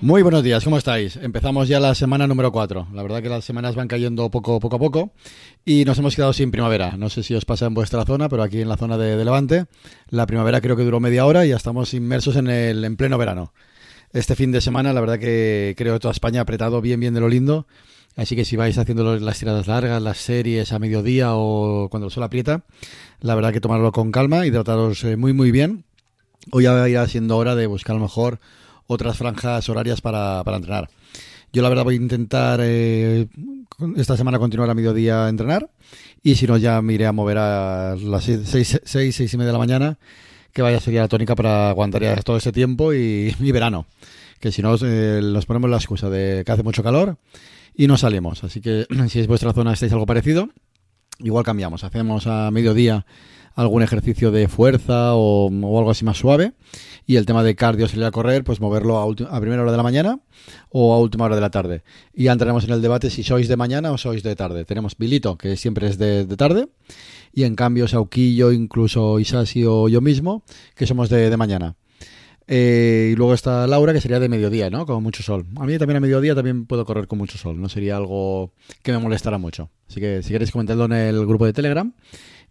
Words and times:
Muy 0.00 0.22
buenos 0.22 0.44
días, 0.44 0.62
¿cómo 0.62 0.78
estáis? 0.78 1.16
Empezamos 1.16 1.66
ya 1.66 1.80
la 1.80 1.92
semana 1.92 2.28
número 2.28 2.52
4. 2.52 2.86
La 2.94 3.02
verdad 3.02 3.20
que 3.20 3.28
las 3.28 3.44
semanas 3.44 3.74
van 3.74 3.88
cayendo 3.88 4.30
poco, 4.30 4.60
poco 4.60 4.76
a 4.76 4.78
poco 4.78 5.10
y 5.64 5.84
nos 5.84 5.98
hemos 5.98 6.14
quedado 6.14 6.32
sin 6.32 6.52
primavera. 6.52 6.96
No 6.96 7.08
sé 7.08 7.24
si 7.24 7.34
os 7.34 7.44
pasa 7.44 7.66
en 7.66 7.74
vuestra 7.74 8.04
zona, 8.04 8.28
pero 8.28 8.44
aquí 8.44 8.60
en 8.60 8.68
la 8.68 8.76
zona 8.76 8.96
de, 8.96 9.24
Levante, 9.24 9.66
la 10.10 10.24
primavera 10.26 10.60
creo 10.60 10.76
que 10.76 10.84
duró 10.84 11.00
media 11.00 11.26
hora 11.26 11.44
y 11.44 11.48
ya 11.48 11.56
estamos 11.56 11.94
inmersos 11.94 12.36
en 12.36 12.46
el 12.46 12.84
en 12.84 12.96
pleno 12.96 13.18
verano. 13.18 13.52
Este 14.12 14.36
fin 14.36 14.52
de 14.52 14.60
semana, 14.60 14.92
la 14.92 15.00
verdad 15.00 15.18
que 15.18 15.74
creo 15.76 15.94
que 15.94 16.00
toda 16.00 16.12
España 16.12 16.38
ha 16.38 16.42
apretado 16.42 16.80
bien, 16.80 17.00
bien 17.00 17.12
de 17.12 17.20
lo 17.20 17.28
lindo. 17.28 17.66
Así 18.14 18.36
que 18.36 18.44
si 18.44 18.54
vais 18.54 18.78
haciendo 18.78 19.18
las 19.18 19.40
tiradas 19.40 19.66
largas, 19.66 20.00
las 20.00 20.18
series 20.18 20.72
a 20.72 20.78
mediodía 20.78 21.34
o 21.34 21.88
cuando 21.90 22.06
el 22.06 22.12
sol 22.12 22.22
aprieta, 22.22 22.62
la 23.20 23.34
verdad 23.34 23.52
que 23.52 23.60
tomarlo 23.60 23.90
con 23.90 24.12
calma, 24.12 24.46
hidrataros 24.46 25.02
eh, 25.02 25.16
muy, 25.16 25.32
muy 25.32 25.50
bien. 25.50 25.86
Hoy 26.52 26.64
ya 26.64 26.88
irá 26.88 27.04
siendo 27.08 27.36
hora 27.36 27.56
de 27.56 27.66
buscar 27.66 27.96
a 27.96 27.98
lo 27.98 28.04
mejor 28.04 28.38
otras 28.88 29.16
franjas 29.16 29.68
horarias 29.68 30.00
para, 30.00 30.42
para 30.42 30.56
entrenar. 30.56 30.90
Yo 31.52 31.62
la 31.62 31.68
verdad 31.68 31.84
voy 31.84 31.94
a 31.94 31.98
intentar 31.98 32.60
eh, 32.62 33.28
esta 33.96 34.16
semana 34.16 34.38
continuar 34.38 34.68
a 34.68 34.74
mediodía 34.74 35.26
a 35.26 35.28
entrenar 35.28 35.70
y 36.22 36.34
si 36.34 36.46
no 36.46 36.56
ya 36.56 36.82
me 36.82 36.94
iré 36.94 37.06
a 37.06 37.12
mover 37.12 37.38
a 37.38 37.96
las 37.96 38.24
6, 38.24 38.80
6, 38.84 39.20
y 39.20 39.36
media 39.36 39.46
de 39.46 39.52
la 39.52 39.58
mañana 39.58 39.98
que 40.52 40.62
vaya 40.62 40.80
sería 40.80 41.02
la 41.02 41.08
tónica 41.08 41.34
para 41.34 41.70
aguantar 41.70 42.02
ya 42.02 42.16
todo 42.16 42.36
ese 42.36 42.52
tiempo 42.52 42.92
y, 42.92 43.34
mi 43.38 43.52
verano. 43.52 43.86
Que 44.40 44.52
si 44.52 44.62
no 44.62 44.76
eh, 44.82 45.20
nos 45.22 45.46
ponemos 45.46 45.70
la 45.70 45.76
excusa 45.76 46.10
de 46.10 46.42
que 46.44 46.52
hace 46.52 46.62
mucho 46.62 46.82
calor 46.82 47.16
y 47.74 47.86
no 47.86 47.96
salimos. 47.96 48.44
Así 48.44 48.60
que 48.60 48.86
si 49.08 49.20
es 49.20 49.26
vuestra 49.26 49.52
zona 49.52 49.72
estáis 49.72 49.92
algo 49.92 50.06
parecido, 50.06 50.50
igual 51.20 51.44
cambiamos. 51.44 51.84
Hacemos 51.84 52.26
a 52.26 52.50
mediodía 52.50 53.06
algún 53.58 53.82
ejercicio 53.82 54.30
de 54.30 54.46
fuerza 54.46 55.14
o, 55.14 55.48
algo 55.48 55.90
así 55.90 56.04
más 56.04 56.16
suave. 56.16 56.52
Y 57.06 57.16
el 57.16 57.26
tema 57.26 57.42
de 57.42 57.56
cardio, 57.56 57.88
salir 57.88 58.04
a 58.04 58.12
correr, 58.12 58.44
pues 58.44 58.60
moverlo 58.60 58.98
a, 59.00 59.40
primera 59.40 59.62
hora 59.62 59.72
de 59.72 59.76
la 59.76 59.82
mañana 59.82 60.20
o 60.70 60.94
a 60.94 61.00
última 61.00 61.24
hora 61.24 61.34
de 61.34 61.40
la 61.40 61.50
tarde. 61.50 61.82
Y 62.14 62.24
ya 62.24 62.32
entraremos 62.32 62.64
en 62.64 62.70
el 62.70 62.82
debate 62.82 63.10
si 63.10 63.24
sois 63.24 63.48
de 63.48 63.56
mañana 63.56 63.90
o 63.90 63.98
sois 63.98 64.22
de 64.22 64.36
tarde. 64.36 64.64
Tenemos 64.64 64.96
Bilito, 64.96 65.36
que 65.36 65.56
siempre 65.56 65.88
es 65.88 65.98
de, 65.98 66.24
tarde. 66.36 66.68
Y 67.32 67.42
en 67.42 67.56
cambio, 67.56 67.88
Sauquillo, 67.88 68.52
incluso 68.52 69.18
Isasi 69.18 69.64
o 69.64 69.88
yo 69.88 70.00
mismo, 70.00 70.44
que 70.76 70.86
somos 70.86 71.08
de, 71.08 71.36
mañana. 71.36 71.74
Eh, 72.46 73.10
y 73.12 73.16
luego 73.16 73.34
está 73.34 73.66
Laura, 73.66 73.92
que 73.92 74.00
sería 74.00 74.20
de 74.20 74.28
mediodía, 74.28 74.70
¿no? 74.70 74.86
Con 74.86 75.02
mucho 75.02 75.24
sol. 75.24 75.46
A 75.56 75.66
mí 75.66 75.76
también 75.78 75.96
a 75.96 76.00
mediodía 76.00 76.36
también 76.36 76.66
puedo 76.66 76.84
correr 76.84 77.08
con 77.08 77.18
mucho 77.18 77.38
sol. 77.38 77.60
No 77.60 77.68
sería 77.68 77.96
algo 77.96 78.52
que 78.82 78.92
me 78.92 78.98
molestara 78.98 79.36
mucho. 79.36 79.68
Así 79.88 79.98
que 79.98 80.22
si 80.22 80.30
queréis 80.30 80.52
comentarlo 80.52 80.84
en 80.84 80.92
el 80.92 81.26
grupo 81.26 81.44
de 81.44 81.52
Telegram 81.52 81.92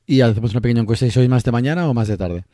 y 0.08 0.22
hacemos 0.22 0.52
una 0.52 0.62
pequeña 0.62 0.82
encuesta 0.82 1.06
si 1.06 1.12
sois 1.12 1.28
más 1.28 1.44
de 1.44 1.52
mañana 1.52 1.88
o 1.90 1.94
más 1.94 2.08
de 2.08 2.18
tarde. 2.18 2.46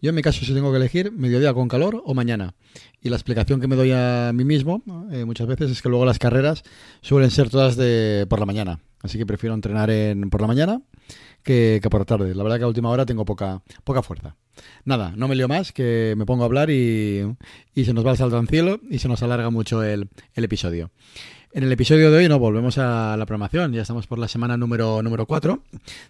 Yo 0.00 0.08
en 0.08 0.16
mi 0.16 0.22
caso 0.22 0.44
si 0.44 0.54
tengo 0.54 0.70
que 0.72 0.78
elegir 0.78 1.12
mediodía 1.12 1.52
con 1.52 1.68
calor 1.68 2.02
o 2.06 2.14
mañana. 2.14 2.54
Y 3.02 3.10
la 3.10 3.16
explicación 3.16 3.60
que 3.60 3.68
me 3.68 3.76
doy 3.76 3.92
a 3.92 4.32
mí 4.32 4.44
mismo 4.44 4.82
eh, 5.12 5.26
muchas 5.26 5.46
veces 5.46 5.70
es 5.70 5.82
que 5.82 5.90
luego 5.90 6.06
las 6.06 6.18
carreras 6.18 6.62
suelen 7.02 7.30
ser 7.30 7.50
todas 7.50 7.76
de 7.76 8.26
por 8.30 8.40
la 8.40 8.46
mañana. 8.46 8.80
Así 9.02 9.18
que 9.18 9.26
prefiero 9.26 9.54
entrenar 9.54 9.90
en, 9.90 10.30
por 10.30 10.40
la 10.40 10.46
mañana 10.46 10.80
que, 11.42 11.80
por 11.90 12.00
la 12.00 12.06
tarde. 12.06 12.34
La 12.34 12.42
verdad 12.44 12.56
que 12.56 12.64
a 12.64 12.68
última 12.68 12.88
hora 12.88 13.04
tengo 13.04 13.26
poca, 13.26 13.62
poca 13.84 14.02
fuerza. 14.02 14.36
Nada, 14.84 15.12
no 15.14 15.28
me 15.28 15.34
lío 15.34 15.48
más, 15.48 15.72
que 15.72 16.14
me 16.16 16.24
pongo 16.24 16.44
a 16.44 16.46
hablar 16.46 16.70
y, 16.70 17.22
y 17.74 17.84
se 17.84 17.92
nos 17.92 18.06
va 18.06 18.12
el 18.12 18.16
salto 18.16 18.38
al 18.38 18.48
cielo 18.48 18.80
y 18.88 19.00
se 19.00 19.08
nos 19.08 19.22
alarga 19.22 19.50
mucho 19.50 19.82
el, 19.82 20.08
el 20.34 20.44
episodio. 20.44 20.90
En 21.54 21.64
el 21.64 21.70
episodio 21.70 22.10
de 22.10 22.16
hoy 22.16 22.28
no 22.30 22.38
volvemos 22.38 22.78
a 22.78 23.14
la 23.14 23.26
programación, 23.26 23.74
ya 23.74 23.82
estamos 23.82 24.06
por 24.06 24.18
la 24.18 24.26
semana 24.26 24.56
número 24.56 25.02
número 25.02 25.26
4 25.26 25.62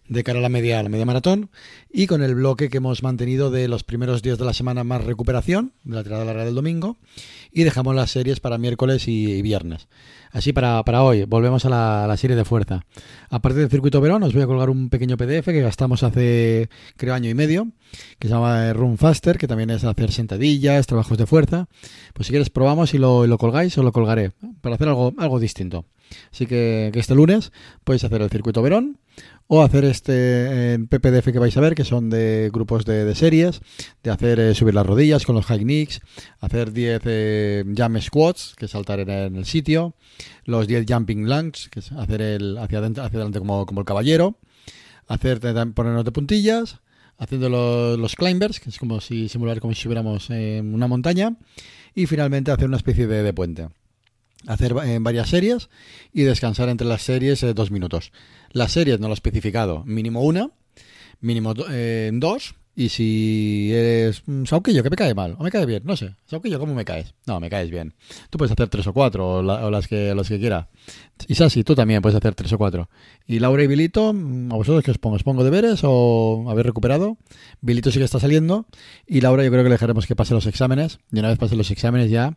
de 0.09 0.23
cara 0.23 0.39
a 0.39 0.43
la 0.43 0.49
media 0.49 0.81
la 0.85 0.89
media 0.89 1.05
maratón 1.05 1.51
y 1.93 2.07
con 2.07 2.23
el 2.23 2.37
bloque 2.37 2.69
que 2.69 2.77
hemos 2.77 3.03
mantenido 3.03 3.51
de 3.51 3.67
los 3.67 3.83
primeros 3.83 4.23
días 4.23 4.39
de 4.39 4.45
la 4.45 4.53
semana 4.53 4.85
más 4.85 5.03
recuperación, 5.03 5.73
de 5.83 5.97
la 5.97 6.05
tirada 6.05 6.25
larga 6.25 6.45
del 6.45 6.55
domingo 6.55 6.97
y 7.51 7.65
dejamos 7.65 7.97
las 7.97 8.13
series 8.13 8.39
para 8.39 8.57
miércoles 8.57 9.09
y 9.09 9.43
viernes. 9.43 9.89
Así 10.33 10.55
para, 10.55 10.83
para 10.83 11.03
hoy, 11.03 11.25
volvemos 11.25 11.67
a 11.67 11.69
la, 12.07 12.17
serie 12.17 12.37
de 12.37 12.47
fuerza. 12.47 12.87
Aparte 13.29 13.59
del 13.59 13.69
circuito 13.69 14.01
Verón, 14.01 14.23
os 14.23 14.33
voy 14.33 14.43
a 14.43 14.47
colgar 14.47 14.71
un 14.71 14.89
pequeño 14.89 15.19
PDF 15.19 15.45
que 15.45 15.61
gastamos 15.61 16.03
hace, 16.03 16.71
creo, 16.97 17.13
año 17.13 17.29
y 17.29 17.35
medio, 17.35 17.69
que 18.19 18.29
se 18.29 18.35
llama 18.35 18.73
Run 18.73 18.97
Faster, 18.97 19.37
que 19.37 19.47
también 19.47 19.69
es 19.69 19.85
hacer 19.85 20.11
sentadillas, 20.11 20.87
trabajos 20.87 21.19
de 21.19 21.27
fuerza. 21.27 21.69
Pues 22.15 22.29
si 22.29 22.33
quieres 22.33 22.49
probamos 22.49 22.95
y 22.95 22.99
lo, 22.99 23.27
lo 23.27 23.37
colgáis, 23.37 23.77
os 23.77 23.85
lo 23.85 23.93
colgaré, 23.93 24.33
para 24.63 24.77
hacer 24.77 24.89
algo 24.89 25.32
distinto. 25.39 25.87
Así 26.33 26.47
que, 26.47 26.91
este 26.95 27.15
lunes 27.15 27.53
podéis 27.85 28.05
hacer 28.05 28.23
el 28.23 28.31
circuito 28.31 28.63
Verón 28.63 28.99
o 29.47 29.63
hacer 29.63 29.85
este 29.85 30.73
en 30.73 30.87
PPDF 30.87 31.33
que 31.33 31.39
vais 31.39 31.57
a 31.57 31.61
ver, 31.61 31.75
que 31.75 31.85
son 31.85 32.09
de 32.11 32.51
grupos 32.53 32.85
de, 32.85 33.15
series, 33.15 33.61
de 34.03 34.11
hacer 34.11 34.41
eh, 34.41 34.55
subir 34.55 34.75
las 34.75 34.87
rodillas 34.87 35.27
con 35.27 35.35
los 35.35 35.45
high 35.47 35.61
knees, 35.61 36.01
hacer 36.41 36.73
10 36.73 37.03
eh, 37.05 37.65
jump 37.77 37.99
squats, 38.01 38.55
que 38.57 38.65
es 38.67 38.71
saltar 38.71 39.01
en, 39.01 39.37
el 39.37 39.45
sitio, 39.45 39.95
los 40.45 40.67
10 40.67 40.87
jumping 40.89 41.29
lunges, 41.29 41.69
que 41.69 41.81
es 41.81 41.93
hacer 41.93 42.23
el 42.23 42.57
hacia, 42.59 42.79
adentro, 42.79 43.05
hacia 43.05 43.17
adelante 43.19 43.41
como, 43.41 43.67
el 43.79 43.85
caballero, 43.85 44.39
hacer 45.07 45.41
ponernos 45.75 46.05
de 46.05 46.13
puntillas, 46.13 46.81
haciendo 47.19 47.49
los, 47.97 48.17
climbers, 48.17 48.59
que 48.59 48.71
es 48.71 48.79
como 48.79 49.01
si 49.01 49.29
simular 49.29 49.61
como 49.61 49.75
si 49.75 49.81
estuviéramos 49.81 50.31
en 50.31 50.73
una 50.73 50.89
montaña, 50.89 51.37
y 51.95 52.07
finalmente 52.07 52.51
hacer 52.51 52.69
una 52.69 52.79
especie 52.79 53.07
de, 53.07 53.23
de 53.23 53.35
puente 53.35 53.69
hacer 54.47 54.75
en 54.85 55.05
varias 55.05 55.29
series 55.29 55.69
y 56.13 56.23
descansar 56.23 56.69
entre 56.69 56.87
las 56.87 57.03
series 57.03 57.43
eh, 57.43 57.55
dos 57.55 57.71
minutos. 57.71 58.13
Las 58.51 58.73
series 58.73 59.01
no 59.01 59.09
lo 59.09 59.13
he 59.13 59.15
especificado, 59.15 59.85
mínimo 59.85 60.23
una, 60.23 60.51
mínimo 61.21 61.55
eh, 61.71 62.11
dos, 62.13 62.55
y 62.75 62.89
si 62.89 63.71
eres 63.73 64.23
un 64.27 64.47
Sauquillo, 64.47 64.83
que 64.83 64.91
me 64.91 64.97
cae 64.97 65.15
mal, 65.15 65.37
o 65.39 65.45
me 65.45 65.51
cae 65.51 65.67
bien, 65.67 65.83
no 65.85 65.97
sé. 65.97 66.15
Sauquillo, 66.27 66.59
¿cómo 66.59 66.75
me 66.75 66.85
caes? 66.85 67.15
No, 67.27 67.39
me 67.39 67.51
caes 67.51 67.71
bien. 67.71 67.95
Tú 68.31 68.39
puedes 68.39 68.53
hacer 68.53 68.69
tres 68.69 68.87
o 68.87 68.93
cuatro, 68.93 69.39
o, 69.39 69.43
las 69.71 69.89
que 69.89 70.15
las 70.15 70.29
que 70.29 70.39
quiera. 70.39 70.69
Y 71.29 71.35
Sasi, 71.35 71.65
tú 71.65 71.75
también 71.75 72.01
puedes 72.01 72.17
hacer 72.17 72.35
tres 72.35 72.53
o 72.53 72.59
cuatro. 72.59 72.89
Y 73.27 73.41
Laura 73.41 73.63
y 73.63 73.67
Bilito, 73.67 74.13
mm, 74.13 74.53
¿a 74.53 74.57
vosotros 74.57 74.83
qué 74.85 74.91
os 74.91 74.99
pongo? 74.99 75.17
¿Os 75.17 75.23
pongo 75.23 75.45
deberes 75.45 75.81
o 75.83 76.47
habéis 76.49 76.67
recuperado? 76.67 77.19
Bilito 77.61 77.91
sí 77.91 77.99
que 77.99 78.05
está 78.05 78.19
saliendo. 78.19 78.67
Y 79.07 79.21
Laura 79.21 79.45
yo 79.45 79.51
creo 79.51 79.63
que 79.63 79.69
le 79.69 79.75
dejaremos 79.75 80.07
que 80.07 80.17
pase 80.17 80.33
los 80.33 80.47
exámenes. 80.47 80.99
Y 81.13 81.19
una 81.19 81.29
vez 81.29 81.39
pase 81.39 81.57
los 81.57 81.71
exámenes 81.71 82.11
ya 82.11 82.37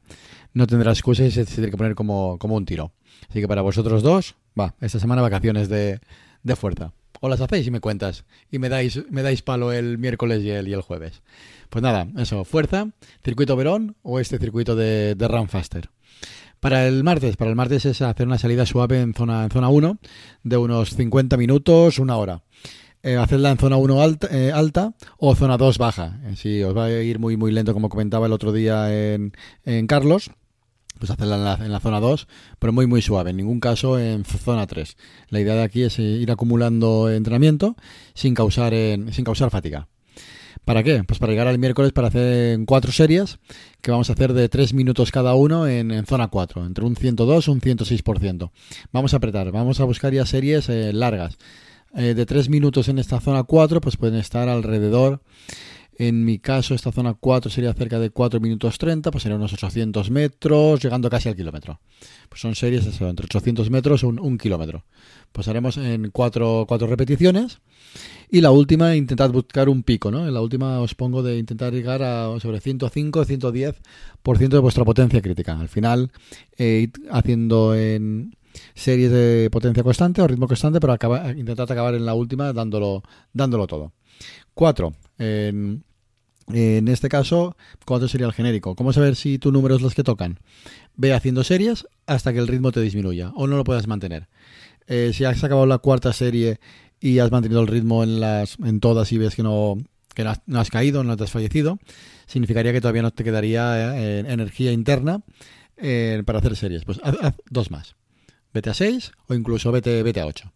no 0.56 0.68
tendrá 0.68 0.91
excusa 0.91 1.24
y 1.24 1.31
se 1.31 1.45
tiene 1.45 1.69
que 1.69 1.78
poner 1.78 1.95
como, 1.95 2.40
como 2.40 2.56
un 2.56 2.66
tiro. 2.66 2.94
Así 3.29 3.41
que 3.41 3.47
para 3.47 3.62
vosotros 3.62 4.01
dos, 4.01 4.35
va, 4.59 4.75
esta 4.81 5.00
semana 5.00 5.22
vacaciones 5.22 5.69
de, 5.69 6.00
de 6.44 6.56
fuerza. 6.56 6.94
O 7.25 7.28
las 7.28 7.41
hacéis 7.41 7.66
y 7.66 7.72
me 7.72 7.80
cuentas. 7.80 8.24
Y 8.52 8.59
me 8.59 8.69
dais, 8.69 9.02
me 9.09 9.24
dais 9.24 9.41
palo 9.41 9.74
el 9.74 9.97
miércoles 9.97 10.44
y 10.44 10.52
el, 10.52 10.68
y 10.68 10.74
el 10.74 10.81
jueves. 10.81 11.24
Pues 11.72 11.81
nada, 11.81 12.08
eso, 12.18 12.46
fuerza, 12.46 12.90
circuito 13.24 13.56
Verón 13.56 13.96
o 14.03 14.19
este 14.19 14.38
circuito 14.38 14.75
de, 14.75 15.16
de 15.16 15.28
Run 15.28 15.50
Faster. 15.50 15.90
Para 16.59 16.88
el 16.88 17.03
martes, 17.03 17.36
para 17.36 17.50
el 17.50 17.56
martes 17.56 17.84
es 17.88 18.03
hacer 18.03 18.28
una 18.28 18.38
salida 18.38 18.68
suave 18.68 19.02
en 19.02 19.16
zona, 19.16 19.44
en 19.44 19.50
zona 19.50 19.69
1 19.69 19.97
de 20.44 20.58
unos 20.58 20.91
50 20.91 21.36
minutos, 21.36 21.97
una 21.97 22.18
hora. 22.18 22.44
Eh, 23.02 23.18
hacerla 23.18 23.50
en 23.50 23.57
zona 23.57 23.78
1 23.78 24.03
alta, 24.03 24.28
eh, 24.30 24.52
alta 24.52 24.94
o 25.18 25.34
zona 25.34 25.57
2 25.57 25.80
baja. 25.80 26.19
Eh, 26.25 26.36
si 26.36 26.62
os 26.62 26.78
va 26.78 26.86
a 26.86 26.92
ir 26.92 27.18
muy 27.18 27.38
muy 27.38 27.52
lento, 27.52 27.74
como 27.74 27.90
comentaba 27.90 28.28
el 28.28 28.34
otro 28.34 28.52
día 28.52 28.94
en, 28.94 29.34
en 29.63 29.88
Carlos, 29.88 30.30
pues 31.00 31.11
hacerla 31.11 31.59
en 31.61 31.72
la, 31.72 31.79
zona 31.79 32.00
2, 32.00 32.28
pero 32.59 32.73
muy 32.73 32.88
muy 32.88 33.01
suave, 33.01 33.31
en 33.31 33.38
ningún 33.38 33.59
caso 33.59 34.00
en 34.00 34.25
zona 34.25 34.67
3. 34.67 34.97
La 35.29 35.39
idea 35.39 35.56
de 35.56 35.63
aquí 35.63 35.83
es 35.83 36.00
ir 36.00 36.31
acumulando 36.31 37.09
entrenamiento 37.09 37.75
sin 38.13 38.33
causar, 38.33 38.73
sin 38.73 39.23
causar 39.23 39.50
fatiga. 39.50 39.88
¿Para 40.66 40.81
qué? 40.81 41.03
Pues 41.03 41.19
para 41.19 41.31
llegar 41.31 41.47
al 41.47 41.59
miércoles 41.59 41.91
para 41.91 42.07
hacer 42.07 42.59
cuatro 42.66 42.91
series 42.91 43.38
que 43.81 43.91
vamos 43.91 44.09
a 44.09 44.13
hacer 44.13 44.33
de 44.33 44.50
3 44.50 44.74
minutos 44.74 45.12
cada 45.12 45.36
uno 45.36 45.68
en, 45.68 46.06
zona 46.07 46.27
4, 46.30 46.65
entre 46.65 46.86
un 46.86 46.95
102 46.95 47.47
y 47.47 47.51
un 47.51 47.62
106%. 47.62 48.50
Vamos 48.92 49.13
a 49.13 49.18
apretar, 49.18 49.51
vamos 49.51 49.80
a 49.80 49.83
buscar 49.83 50.12
ya 50.12 50.25
series 50.25 50.68
eh, 50.69 50.92
largas. 50.92 51.38
Eh, 51.95 52.15
de 52.15 52.25
3 52.25 52.50
minutos 52.50 52.89
en 52.89 52.97
esta 52.97 53.19
zona 53.21 53.44
4, 53.44 53.80
pues 53.80 53.95
pueden 53.95 54.15
estar 54.15 54.50
alrededor 54.50 55.21
en 55.97 56.25
mi 56.25 56.39
caso, 56.39 56.75
esta 56.75 56.92
zona 56.92 57.13
4 57.13 57.50
sería 57.50 57.74
cerca 57.74 58.00
de 58.00 58.09
4 58.09 58.39
minutos 58.42 58.77
30, 58.77 59.12
pues 59.12 59.24
serían 59.24 59.39
unos 59.39 59.53
800 59.53 60.12
metros, 60.12 60.81
llegando 60.81 61.09
casi 61.09 61.30
al 61.30 61.36
kilómetro. 61.36 61.80
Pues 62.27 62.42
son 62.42 62.53
series 62.56 62.86
entre 63.01 63.25
800 63.25 63.69
metros 63.69 64.03
y 64.03 64.06
un, 64.07 64.38
kilómetro. 64.38 64.83
Pues 65.31 65.47
haremos 65.47 65.77
en 65.77 66.12
4, 66.12 66.68
repeticiones. 66.81 67.59
Y 68.30 68.42
la 68.42 68.51
última, 68.51 68.95
intentad 68.95 69.31
buscar 69.31 69.69
un 69.69 69.83
pico, 69.83 70.12
¿no? 70.12 70.27
En 70.27 70.33
la 70.33 70.42
última 70.42 70.81
os 70.81 70.95
pongo 70.95 71.24
de 71.24 71.38
intentar 71.38 71.71
llegar 71.71 72.03
a 72.03 72.38
sobre 72.42 72.59
105, 72.59 73.24
110% 73.25 74.50
de 74.50 74.59
vuestra 74.59 74.83
potencia 74.83 75.21
crítica. 75.21 75.57
Al 75.57 75.69
final, 75.69 76.12
eh, 76.57 76.89
haciendo 77.09 77.74
en 77.74 78.36
series 78.74 79.12
de 79.12 79.50
potencia 79.50 79.83
constante 79.83 80.21
o 80.21 80.27
ritmo 80.27 80.47
constante, 80.47 80.80
pero 80.80 80.94
intentad 81.38 81.71
acabar 81.71 81.95
en 81.95 82.06
la 82.06 82.15
última 82.15 82.51
dándolo, 82.51 83.03
dándolo 83.31 83.68
todo. 83.68 83.94
4. 84.53 84.94
En 85.17 85.83
este 86.88 87.09
caso, 87.09 87.57
¿cuánto 87.85 88.07
sería 88.07 88.27
el 88.27 88.33
genérico? 88.33 88.75
¿Cómo 88.75 88.94
saber 88.94 89.15
si 89.15 89.39
tu 89.39 89.51
número 89.51 89.75
es 89.75 89.81
los 89.81 89.95
que 89.95 90.03
tocan? 90.03 90.39
Ve 90.95 91.13
haciendo 91.13 91.44
series 91.44 91.88
hasta 92.06 92.33
que 92.33 92.39
el 92.39 92.47
ritmo 92.47 92.71
te 92.71 92.81
disminuya 92.81 93.31
o 93.35 93.47
no 93.47 93.57
lo 93.57 93.63
puedas 93.63 93.88
mantener. 93.88 94.27
Eh, 94.88 95.12
si 95.13 95.25
has 95.25 95.44
acabado 95.44 95.65
la 95.65 95.79
cuarta 95.79 96.13
serie 96.13 96.59
y 97.00 97.19
has 97.19 97.31
mantenido 97.31 97.62
el 97.62 97.67
ritmo 97.67 98.03
en, 98.03 98.19
las, 98.19 98.57
en 98.63 98.79
todas 98.79 99.12
y 99.12 99.17
ves 99.17 99.35
que 99.35 99.44
no, 99.44 99.77
que 100.13 100.23
no 100.23 100.59
has, 100.59 100.69
caído, 100.69 101.03
no 101.03 101.18
te 101.18 101.23
has 101.23 101.31
fallecido, 101.31 101.79
significaría 102.27 102.71
que 102.71 102.81
todavía 102.81 103.01
no 103.01 103.11
te 103.11 103.23
quedaría 103.23 103.97
eh, 103.97 104.19
energía 104.19 104.71
interna 104.71 105.21
eh, 105.77 106.21
para 106.25 106.39
hacer 106.39 106.56
series. 106.56 106.85
Pues 106.85 107.00
haz, 107.03 107.35
dos 107.50 107.71
más. 107.71 107.95
Vete 108.53 108.69
a 108.69 108.73
6 108.73 109.11
o 109.27 109.33
incluso 109.33 109.71
vete, 109.71 110.01
vete 110.03 110.21
a 110.21 110.27
8. 110.27 110.51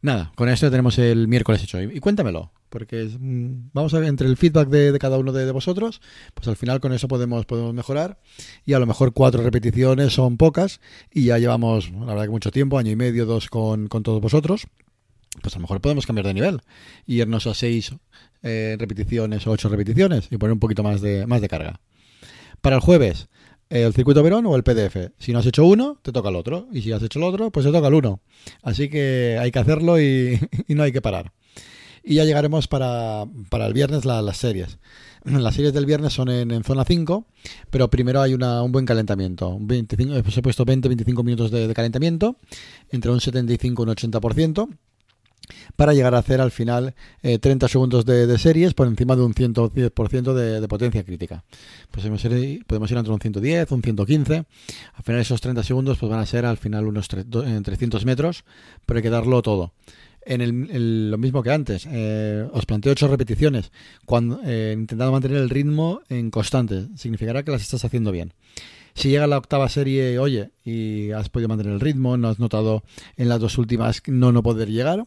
Nada, 0.00 0.32
con 0.34 0.48
esto 0.48 0.70
tenemos 0.70 0.98
el 0.98 1.28
miércoles 1.28 1.62
hecho. 1.62 1.80
Y, 1.80 2.00
cuéntamelo, 2.00 2.52
porque 2.68 3.04
mm, 3.04 3.70
vamos 3.72 3.94
a 3.94 3.98
ver 4.00 4.08
entre 4.08 4.28
el 4.28 4.36
feedback 4.36 4.68
de, 4.68 4.98
cada 4.98 5.18
uno 5.18 5.32
de, 5.32 5.50
vosotros, 5.52 6.00
pues 6.34 6.48
al 6.48 6.56
final 6.56 6.80
con 6.80 6.92
eso 6.92 7.08
podemos, 7.08 7.46
podemos 7.46 7.74
mejorar. 7.74 8.18
Y 8.64 8.74
a 8.74 8.78
lo 8.78 8.86
mejor 8.86 9.12
cuatro 9.12 9.42
repeticiones 9.42 10.12
son 10.12 10.36
pocas 10.36 10.80
y 11.12 11.24
ya 11.26 11.38
llevamos, 11.38 11.90
la 11.90 12.06
verdad 12.06 12.24
que 12.24 12.30
mucho 12.30 12.50
tiempo, 12.50 12.78
año 12.78 12.90
y 12.90 12.96
medio, 12.96 13.26
dos 13.26 13.48
con, 13.48 13.88
con 13.88 14.02
todos 14.02 14.20
vosotros 14.20 14.66
pues 15.42 15.54
a 15.54 15.58
lo 15.58 15.62
mejor 15.62 15.80
podemos 15.80 16.06
cambiar 16.06 16.26
de 16.26 16.34
nivel 16.34 16.60
y 17.06 17.20
irnos 17.20 17.46
a 17.46 17.54
6 17.54 17.92
eh, 18.42 18.76
repeticiones 18.78 19.46
o 19.46 19.52
8 19.52 19.68
repeticiones 19.68 20.28
y 20.30 20.36
poner 20.36 20.52
un 20.52 20.58
poquito 20.58 20.82
más 20.82 21.00
de, 21.00 21.26
más 21.26 21.40
de 21.40 21.48
carga. 21.48 21.80
Para 22.60 22.76
el 22.76 22.82
jueves, 22.82 23.28
el 23.70 23.92
circuito 23.92 24.22
Verón 24.22 24.46
o 24.46 24.56
el 24.56 24.62
PDF. 24.62 25.12
Si 25.18 25.32
no 25.32 25.40
has 25.40 25.46
hecho 25.46 25.64
uno, 25.64 25.98
te 26.02 26.12
toca 26.12 26.30
el 26.30 26.36
otro. 26.36 26.68
Y 26.72 26.82
si 26.82 26.92
has 26.92 27.02
hecho 27.02 27.18
el 27.18 27.24
otro, 27.24 27.50
pues 27.50 27.66
te 27.66 27.72
toca 27.72 27.88
el 27.88 27.94
uno. 27.94 28.20
Así 28.62 28.88
que 28.88 29.38
hay 29.40 29.50
que 29.50 29.58
hacerlo 29.58 30.00
y, 30.00 30.38
no 30.68 30.82
hay 30.82 30.92
que 30.92 31.02
parar. 31.02 31.32
Y 32.08 32.14
ya 32.14 32.24
llegaremos 32.24 32.68
para, 32.68 33.24
el 33.24 33.72
viernes 33.74 34.06
las 34.06 34.36
series. 34.38 34.78
Las 35.24 35.54
series 35.54 35.74
del 35.74 35.84
viernes 35.84 36.14
son 36.14 36.30
en, 36.30 36.64
zona 36.64 36.86
5, 36.86 37.26
pero 37.68 37.90
primero 37.90 38.22
hay 38.22 38.32
una, 38.32 38.62
un 38.62 38.72
buen 38.72 38.86
calentamiento. 38.86 39.58
25, 39.60 40.14
he 40.14 40.22
puesto 40.22 40.64
20-25 40.64 41.22
minutos 41.22 41.50
de, 41.50 41.68
de 41.68 41.74
calentamiento, 41.74 42.36
entre 42.88 43.10
un 43.10 43.20
75 43.20 43.82
y 43.82 43.86
un 43.86 43.94
80% 43.94 44.68
para 45.76 45.92
llegar 45.92 46.14
a 46.14 46.18
hacer 46.18 46.40
al 46.40 46.50
final 46.50 46.94
30 47.22 47.66
eh, 47.66 47.68
segundos 47.68 48.06
de, 48.06 48.38
series 48.38 48.72
por 48.72 48.86
encima 48.86 49.14
de 49.14 49.22
un 49.22 49.34
110% 49.34 50.32
de, 50.32 50.60
de 50.62 50.68
potencia 50.68 51.04
crítica. 51.04 51.44
Pues 51.90 52.06
podemos 52.06 52.24
ir, 52.24 52.64
podemos 52.66 52.90
ir 52.90 52.96
entre 52.96 53.12
un 53.12 53.20
110, 53.20 53.70
un 53.72 53.82
115. 53.82 54.44
Al 54.94 55.02
final 55.02 55.20
esos 55.20 55.42
30 55.42 55.62
segundos 55.62 55.98
pues 55.98 56.10
van 56.10 56.20
a 56.20 56.26
ser 56.26 56.46
al 56.46 56.56
final 56.56 56.86
unos 56.86 57.08
300 57.08 58.04
metros, 58.06 58.44
pero 58.86 58.98
hay 58.98 59.02
que 59.02 59.10
darlo 59.10 59.42
todo. 59.42 59.72
En 60.30 60.42
el, 60.42 61.10
lo 61.10 61.16
mismo 61.16 61.42
que 61.42 61.50
antes, 61.50 61.88
eh, 61.90 62.46
os 62.52 62.66
planteo 62.66 62.92
8 62.92 63.08
repeticiones, 63.08 63.72
cuando, 64.04 64.42
eh, 64.44 64.74
intentando 64.76 65.10
mantener 65.10 65.38
el 65.38 65.48
ritmo 65.48 66.02
en 66.10 66.30
constante. 66.30 66.86
Significará 66.96 67.42
que 67.42 67.50
las 67.50 67.62
estás 67.62 67.86
haciendo 67.86 68.12
bien. 68.12 68.34
Si 68.92 69.08
llega 69.08 69.26
la 69.26 69.38
octava 69.38 69.70
serie, 69.70 70.18
oye, 70.18 70.50
y 70.66 71.12
has 71.12 71.30
podido 71.30 71.48
mantener 71.48 71.72
el 71.72 71.80
ritmo, 71.80 72.18
no 72.18 72.28
has 72.28 72.38
notado 72.38 72.82
en 73.16 73.30
las 73.30 73.40
dos 73.40 73.56
últimas 73.56 74.02
no 74.06 74.30
no 74.30 74.42
poder 74.42 74.68
llegar, 74.68 75.06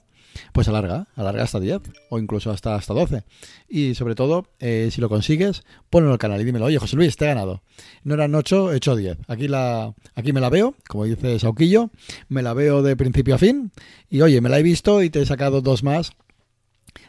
pues 0.52 0.68
alarga, 0.68 1.08
alarga 1.16 1.44
hasta 1.44 1.60
10 1.60 1.82
o 2.10 2.20
incluso 2.20 2.52
hasta, 2.52 2.76
hasta 2.76 2.94
12. 2.94 3.24
Y 3.70 3.96
sobre 3.96 4.16
todo, 4.16 4.48
eh, 4.60 4.90
si 4.92 5.02
lo 5.02 5.10
consigues, 5.10 5.64
ponlo 5.90 6.12
al 6.12 6.18
canal 6.18 6.42
y 6.42 6.44
dímelo, 6.44 6.66
oye 6.66 6.78
José 6.78 6.96
Luis, 6.96 7.16
te 7.16 7.26
he 7.26 7.28
ganado. 7.30 7.62
No 8.04 8.14
eran 8.14 8.34
8, 8.34 8.74
he 8.74 8.78
hecho 8.78 8.96
10. 8.96 9.18
Aquí, 9.28 9.48
la, 9.48 9.94
aquí 10.16 10.34
me 10.34 10.42
la 10.42 10.50
veo, 10.50 10.76
como 10.88 11.06
dice 11.06 11.40
Sauquillo, 11.40 11.90
me 12.30 12.42
la 12.42 12.54
veo 12.54 12.82
de 12.82 12.96
principio 12.96 13.36
a 13.36 13.38
fin 13.38 13.72
y 14.10 14.22
oye, 14.22 14.42
me 14.42 14.50
la 14.50 14.60
he 14.60 14.64
visto 14.64 15.04
y 15.04 15.10
te 15.10 15.22
he 15.22 15.26
sacado 15.26 15.62
dos 15.62 15.84
más 15.84 16.12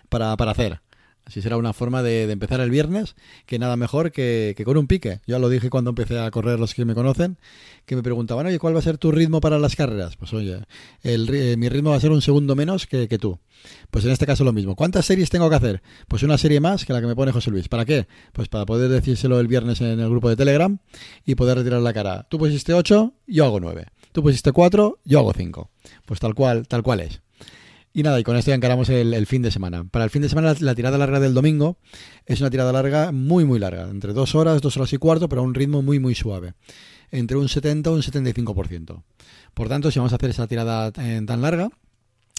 para, 0.09 0.37
para 0.37 0.53
hacer. 0.53 0.81
Así 1.25 1.41
será 1.41 1.57
una 1.57 1.73
forma 1.73 2.03
de, 2.03 2.31
empezar 2.31 2.61
el 2.61 2.71
viernes, 2.71 3.15
que 3.47 3.59
nada 3.59 3.77
mejor 3.77 4.11
que, 4.11 4.61
con 4.65 4.77
un 4.77 4.87
pique. 4.87 5.21
Ya 5.27 5.39
lo 5.39 5.49
dije 5.49 5.71
cuando 5.71 5.91
empecé 5.91 6.19
a 6.19 6.31
correr 6.31 6.59
los 6.59 6.75
que 6.75 6.85
me 6.85 6.95
conocen, 6.95 7.39
que 7.87 7.95
me 7.95 8.03
preguntaban, 8.03 8.47
oye, 8.47 8.59
¿cuál 8.59 8.75
va 8.75 8.81
a 8.81 8.83
ser 8.83 8.99
tu 8.99 9.13
ritmo 9.13 9.41
para 9.41 9.59
las 9.59 9.77
carreras? 9.77 10.17
Pues 10.17 10.33
oye, 10.33 10.59
el, 11.03 11.33
eh, 11.33 11.57
mi 11.57 11.69
ritmo 11.69 11.91
va 11.91 11.97
a 11.97 12.01
ser 12.01 12.11
un 12.11 12.23
segundo 12.23 12.57
menos 12.57 12.87
que, 12.87 13.07
que, 13.09 13.19
tú. 13.19 13.39
Pues 13.91 14.05
en 14.05 14.11
este 14.11 14.27
caso 14.27 14.43
lo 14.43 14.53
mismo. 14.53 14.75
¿Cuántas 14.75 15.07
series 15.07 15.31
tengo 15.31 15.49
que 15.49 15.57
hacer? 15.57 15.83
Pues 16.09 16.25
una 16.25 16.39
serie 16.39 16.61
más 16.61 16.85
que 16.85 16.93
la 16.93 17.01
que 17.01 17.07
me 17.07 17.15
pone 17.15 17.31
José 17.31 17.51
Luis. 17.51 17.69
¿Para 17.69 17.85
qué? 17.85 18.09
Pues 18.33 18.49
para 18.49 18.67
poder 18.67 18.91
decírselo 18.91 19.39
el 19.39 19.47
viernes 19.47 19.81
en 19.81 20.01
el 20.01 20.11
grupo 20.11 20.29
de 20.29 20.37
Telegram 20.37 20.79
y 21.25 21.37
poder 21.37 21.59
retirar 21.59 21.81
la 21.83 21.93
cara. 21.93 22.27
Tú 22.29 22.39
pusiste 22.39 22.75
8, 22.75 23.15
yo 23.29 23.45
hago 23.45 23.61
9. 23.61 23.87
Tú 24.13 24.23
pusiste 24.23 24.51
4, 24.51 24.99
yo 25.05 25.19
hago 25.21 25.33
5. 25.33 25.71
Pues 26.05 26.21
tal 26.21 26.35
cual, 26.35 26.67
tal 26.67 26.83
cual 26.83 27.01
es. 27.01 27.23
Y 27.95 28.03
nada, 28.03 28.19
y 28.19 28.25
con 28.25 28.37
esto 28.37 28.51
ya 28.51 28.55
encaramos 28.55 28.89
el, 28.89 29.27
fin 29.27 29.43
de 29.43 29.51
semana. 29.51 29.85
Para 29.85 30.05
el 30.05 30.11
fin 30.11 30.23
de 30.23 30.29
semana, 30.31 30.55
la, 30.61 30.75
tirada 30.75 30.97
larga 30.97 31.21
del 31.21 31.35
domingo 31.35 31.77
es 32.25 32.41
una 32.41 32.49
tirada 32.49 32.73
larga 32.73 33.13
muy, 33.13 33.45
muy 33.45 33.59
larga. 33.59 33.89
Entre 33.91 34.15
dos 34.15 34.35
horas, 34.35 34.63
dos 34.63 34.77
horas 34.77 34.93
y 34.95 34.97
cuarto, 34.97 35.29
pero 35.29 35.43
a 35.43 35.45
un 35.45 35.55
ritmo 35.55 35.83
muy, 35.83 35.99
muy 35.99 36.15
suave. 36.15 36.55
Entre 37.11 37.37
un 37.37 37.51
70 37.51 37.91
y 37.91 37.93
un 37.93 38.03
75%. 38.03 39.03
Por 39.53 39.69
tanto, 39.69 39.91
si 39.91 39.99
vamos 39.99 40.13
a 40.13 40.17
hacer 40.17 40.31
esa 40.31 40.47
tirada 40.47 40.91
eh, 40.99 41.21
tan 41.27 41.43
larga, 41.43 41.69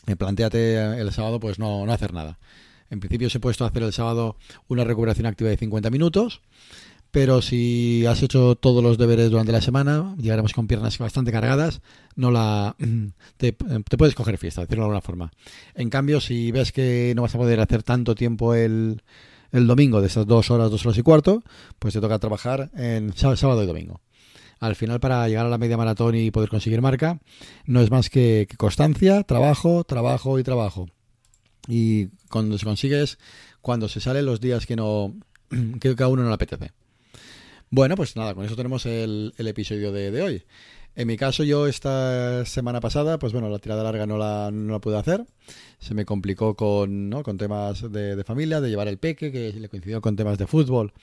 eh, 0.07 0.15
planteate 0.15 0.99
el 0.99 1.11
sábado, 1.11 1.39
pues 1.39 1.59
no, 1.59 1.85
no 1.85 1.93
hacer 1.93 2.13
nada. 2.13 2.39
En 2.89 2.99
principio 2.99 3.29
se 3.29 3.37
he 3.37 3.41
puesto 3.41 3.63
a 3.63 3.67
hacer 3.67 3.83
el 3.83 3.93
sábado 3.93 4.37
una 4.67 4.83
recuperación 4.83 5.27
activa 5.27 5.51
de 5.51 5.57
50 5.57 5.91
minutos 5.91 6.41
pero 7.13 7.43
si 7.43 8.07
has 8.07 8.23
hecho 8.23 8.55
todos 8.55 8.83
los 8.83 8.97
deberes 8.97 9.29
durante 9.29 9.51
la 9.51 9.61
semana, 9.61 10.15
llegaremos 10.17 10.51
con 10.51 10.65
piernas 10.65 10.97
bastante 10.97 11.31
cargadas, 11.31 11.81
no 12.15 12.31
la 12.31 12.75
te, 13.37 13.53
puedes 13.53 14.15
coger 14.15 14.39
fiesta, 14.39 14.61
decirlo 14.61 14.81
de 14.81 14.85
alguna 14.85 15.01
forma. 15.01 15.31
En 15.75 15.91
cambio, 15.91 16.19
si 16.19 16.51
ves 16.51 16.71
que 16.71 17.13
no 17.15 17.21
vas 17.21 17.35
a 17.35 17.37
poder 17.37 17.59
hacer 17.59 17.83
tanto 17.83 18.15
tiempo 18.15 18.55
el, 18.55 19.03
el 19.51 19.67
domingo, 19.67 20.01
de 20.01 20.07
esas 20.07 20.25
dos 20.25 20.49
horas, 20.49 20.71
dos 20.71 20.83
horas 20.87 20.97
y 20.97 21.03
cuarto, 21.03 21.43
pues 21.77 21.93
te 21.93 22.01
toca 22.01 22.17
trabajar 22.17 22.71
en 22.75 23.15
sábado 23.15 23.61
y 23.61 23.67
domingo. 23.67 24.01
Al 24.59 24.75
final, 24.75 24.99
para 24.99 25.27
llegar 25.27 25.45
a 25.45 25.49
la 25.49 25.59
media 25.59 25.77
maratón 25.77 26.15
y 26.15 26.31
poder 26.31 26.49
conseguir 26.49 26.81
marca, 26.81 27.19
no 27.67 27.79
es 27.81 27.91
más 27.91 28.09
que, 28.09 28.47
constancia, 28.57 29.21
trabajo, 29.21 29.83
trabajo 29.83 30.39
y 30.39 30.43
trabajo. 30.43 30.87
Y 31.67 32.07
cuando 32.31 32.57
se 32.57 32.65
consigue 32.65 33.03
es 33.03 33.19
cuando 33.61 33.87
se 33.87 33.99
salen 33.99 34.25
los 34.25 34.41
días 34.41 34.65
que 34.65 34.75
no 34.75 35.13
que 35.79 35.95
a 35.99 36.07
uno 36.07 36.23
no 36.23 36.29
le 36.29 36.33
apetece. 36.33 36.71
Bueno, 37.75 37.95
pues 37.95 38.15
nada, 38.15 38.35
con 38.35 38.45
eso 38.45 38.55
tenemos 38.55 38.85
el, 38.85 39.33
episodio 39.35 39.91
de, 39.91 40.21
hoy. 40.21 40.43
En 40.95 41.07
mi 41.07 41.17
caso, 41.17 41.43
yo 41.43 41.65
esta 41.65 42.45
semana 42.45 42.79
pasada, 42.79 43.17
pues 43.17 43.33
bueno, 43.33 43.49
la 43.49 43.57
tirada 43.57 43.81
larga 43.81 44.05
no 44.05 44.19
la, 44.19 44.51
no 44.53 44.73
la 44.73 44.79
pude 44.79 44.95
hacer. 44.95 45.25
Se 45.79 45.95
me 45.95 46.05
complicó 46.05 46.53
con, 46.55 47.09
¿no? 47.09 47.23
con 47.23 47.39
temas 47.39 47.91
de, 47.91 48.23
familia, 48.25 48.61
de 48.61 48.69
llevar 48.69 48.87
el 48.89 48.99
peque, 48.99 49.31
que 49.31 49.51
le 49.53 49.69
coincidió 49.69 50.01
con 50.01 50.15
temas 50.15 50.37
de 50.37 50.45
fútbol. 50.45 50.93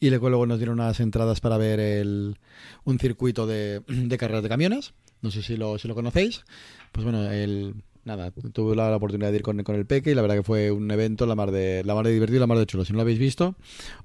Y 0.00 0.10
luego 0.10 0.46
nos 0.46 0.58
dieron 0.58 0.80
unas 0.80 0.98
entradas 0.98 1.40
para 1.40 1.58
ver 1.58 1.78
el, 1.78 2.38
un 2.82 2.98
circuito 2.98 3.46
de, 3.46 3.82
de 3.86 4.18
carreras 4.18 4.42
de 4.42 4.48
camiones. 4.48 4.94
No 5.22 5.30
sé 5.30 5.42
si 5.42 5.56
lo, 5.56 5.78
si 5.78 5.86
lo 5.86 5.94
conocéis. 5.94 6.42
Pues 6.90 7.04
bueno, 7.04 7.30
el, 7.30 7.84
nada, 8.06 8.30
tuve 8.52 8.76
la, 8.76 8.94
oportunidad 8.96 9.30
de 9.30 9.36
ir 9.36 9.42
con, 9.42 9.58
el 9.58 9.86
Peque 9.86 10.12
y 10.12 10.14
la 10.14 10.22
verdad 10.22 10.36
que 10.36 10.42
fue 10.44 10.70
un 10.70 10.90
evento 10.90 11.26
la 11.26 11.34
mar 11.34 11.50
de 11.50 11.82
la 11.84 11.94
mar 11.94 12.06
de 12.06 12.12
divertido 12.12 12.36
y 12.36 12.40
la 12.40 12.46
mar 12.46 12.56
de 12.56 12.64
chulo. 12.64 12.84
Si 12.84 12.92
no 12.92 12.98
lo 12.98 13.02
habéis 13.02 13.18
visto, 13.18 13.56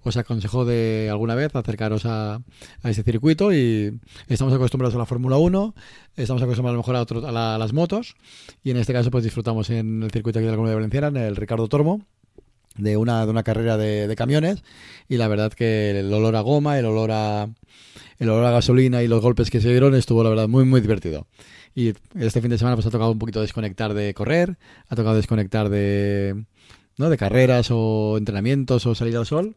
os 0.04 0.18
aconsejo 0.18 0.66
de 0.66 1.08
alguna 1.10 1.36
vez 1.36 1.56
acercaros 1.56 2.06
a, 2.06 2.42
a 2.82 2.90
este 2.90 3.04
circuito 3.04 3.54
y 3.54 4.00
estamos 4.28 4.54
acostumbrados 4.54 4.96
a 4.96 4.98
la 4.98 5.06
Fórmula 5.06 5.38
1, 5.38 5.76
estamos 6.16 6.42
acostumbrados 6.42 6.74
a 6.74 6.78
lo 6.78 6.80
mejor 6.80 6.96
a, 6.96 7.02
otros, 7.02 7.24
a, 7.24 7.58
las 7.58 7.74
motos 7.74 8.16
y 8.64 8.72
en 8.72 8.78
este 8.78 8.92
caso 8.92 9.12
pues 9.12 9.24
disfrutamos 9.24 9.70
en 9.70 10.04
el 10.04 10.12
circuito 10.12 10.40
aquí 10.40 10.46
de 10.46 10.52
la 10.52 10.58
Comunidad 10.58 10.78
Valenciana, 10.78 11.08
en 11.08 11.18
el 11.18 11.36
Ricardo 11.36 11.68
Tormo 11.68 12.02
de 12.78 12.98
una, 12.98 13.26
de 13.26 13.32
una 13.32 13.44
carrera 13.44 13.78
de, 13.78 14.08
de 14.08 14.16
camiones 14.16 14.64
y 15.08 15.18
la 15.18 15.28
verdad 15.28 15.54
que 15.54 15.92
el 15.92 16.12
olor 16.12 16.36
a 16.36 16.42
goma, 16.42 16.80
el 16.80 16.86
olor 16.86 17.12
a 17.12 17.50
el 18.22 18.30
olor 18.30 18.46
a 18.46 18.52
gasolina 18.52 19.02
y 19.02 19.08
los 19.08 19.20
golpes 19.20 19.50
que 19.50 19.60
se 19.60 19.70
dieron 19.70 19.96
estuvo 19.96 20.24
la 20.24 20.30
verdad 20.30 20.48
muy 20.48 20.64
muy 20.64 20.80
divertido. 20.80 21.26
Y 21.74 21.94
este 22.20 22.40
fin 22.40 22.52
de 22.52 22.60
semana 22.60 22.76
pues 22.76 22.86
ha 22.86 22.92
tocado 22.92 23.12
un 23.12 23.18
poquito 23.18 23.42
desconectar 23.42 23.96
de 23.96 24.14
correr, 24.14 24.58
ha 24.88 24.96
tocado 24.96 25.16
desconectar 25.16 25.70
de, 25.70 26.46
¿no? 26.98 27.10
de 27.10 27.18
carreras 27.18 27.70
o 27.72 28.18
entrenamientos 28.20 28.86
o 28.86 28.94
salir 28.94 29.18
al 29.18 29.26
sol 29.26 29.56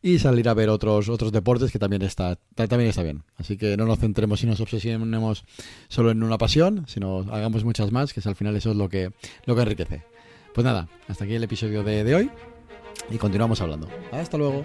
y 0.00 0.18
salir 0.18 0.48
a 0.48 0.54
ver 0.54 0.70
otros 0.70 1.10
otros 1.10 1.30
deportes 1.30 1.70
que 1.70 1.78
también 1.78 2.00
está 2.00 2.38
también 2.54 2.88
está 2.88 3.02
bien. 3.02 3.22
Así 3.36 3.58
que 3.58 3.76
no 3.76 3.84
nos 3.84 3.98
centremos 3.98 4.42
y 4.42 4.46
nos 4.46 4.60
obsesionemos 4.60 5.44
solo 5.88 6.10
en 6.10 6.22
una 6.22 6.38
pasión, 6.38 6.84
sino 6.88 7.26
hagamos 7.30 7.64
muchas 7.64 7.92
más, 7.92 8.14
que 8.14 8.26
al 8.26 8.34
final 8.34 8.56
eso 8.56 8.70
es 8.70 8.76
lo 8.78 8.88
que 8.88 9.12
lo 9.44 9.54
que 9.54 9.60
enriquece. 9.60 10.04
Pues 10.54 10.64
nada, 10.64 10.88
hasta 11.06 11.24
aquí 11.24 11.34
el 11.34 11.44
episodio 11.44 11.82
de, 11.82 12.02
de 12.02 12.14
hoy 12.14 12.30
y 13.10 13.18
continuamos 13.18 13.60
hablando. 13.60 13.88
Hasta 14.10 14.38
luego. 14.38 14.64